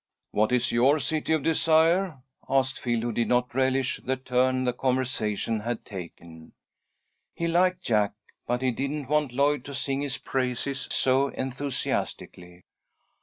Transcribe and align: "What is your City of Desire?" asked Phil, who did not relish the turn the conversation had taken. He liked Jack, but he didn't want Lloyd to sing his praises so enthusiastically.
"What 0.31 0.51
is 0.51 0.71
your 0.71 0.97
City 0.99 1.31
of 1.33 1.43
Desire?" 1.43 2.15
asked 2.49 2.79
Phil, 2.79 3.01
who 3.01 3.11
did 3.11 3.27
not 3.27 3.53
relish 3.53 3.99
the 4.03 4.17
turn 4.17 4.63
the 4.63 4.73
conversation 4.73 5.59
had 5.59 5.85
taken. 5.85 6.53
He 7.35 7.47
liked 7.47 7.83
Jack, 7.83 8.13
but 8.47 8.63
he 8.63 8.71
didn't 8.71 9.09
want 9.09 9.31
Lloyd 9.31 9.63
to 9.65 9.75
sing 9.75 10.01
his 10.01 10.17
praises 10.17 10.87
so 10.89 11.27
enthusiastically. 11.27 12.63